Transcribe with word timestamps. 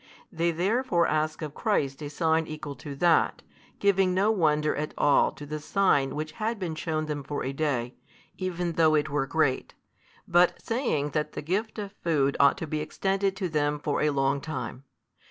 They 0.31 0.49
therefore 0.49 1.05
ask 1.05 1.43
of 1.43 1.51
|360 1.53 1.53
Christ 1.53 2.01
a 2.01 2.09
sign 2.09 2.47
equal 2.47 2.73
to 2.73 2.95
that, 2.95 3.43
giving 3.77 4.15
no 4.15 4.31
wonder 4.31 4.75
at 4.75 4.95
all 4.97 5.31
to 5.33 5.45
the 5.45 5.59
sign 5.59 6.15
which 6.15 6.31
had 6.31 6.57
been 6.57 6.73
shewn 6.73 7.05
them 7.05 7.23
for 7.23 7.43
a 7.43 7.53
day, 7.53 7.93
even 8.35 8.71
though 8.71 8.95
it 8.95 9.11
were 9.11 9.27
great, 9.27 9.75
but 10.27 10.59
saying 10.59 11.11
that 11.11 11.33
the 11.33 11.43
gift 11.43 11.77
of 11.77 11.91
food 12.03 12.35
ought 12.39 12.57
to 12.57 12.65
be 12.65 12.79
extended 12.79 13.35
to 13.35 13.47
them 13.47 13.77
for 13.77 14.01
a 14.01 14.09
long 14.09 14.41
time. 14.41 14.85